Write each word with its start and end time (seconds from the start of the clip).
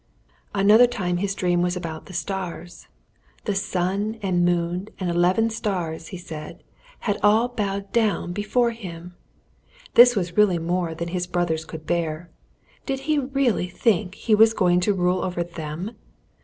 Another 0.55 0.87
time 0.87 1.17
his 1.17 1.35
dream 1.35 1.61
was 1.61 1.75
about 1.75 2.07
the 2.07 2.13
stars; 2.13 2.87
the 3.45 3.53
sun 3.53 4.17
and 4.23 4.43
moon 4.43 4.87
and 4.99 5.11
eleven 5.11 5.51
stars, 5.51 6.07
he 6.07 6.17
said, 6.17 6.63
had 7.01 7.19
all 7.21 7.49
bowed 7.49 7.91
down 7.91 8.33
before 8.33 8.71
him. 8.71 9.13
This 9.93 10.15
was 10.15 10.35
really 10.35 10.57
more 10.57 10.95
than 10.95 11.09
his 11.09 11.27
brothers 11.27 11.65
could 11.65 11.85
bear. 11.85 12.31
Did 12.87 13.01
he 13.01 13.19
really 13.19 13.67
think 13.69 14.15
he 14.15 14.33
was 14.33 14.55
going 14.55 14.79
to 14.89 14.93
rule 14.95 15.23
over 15.23 15.43
them? 15.43 15.95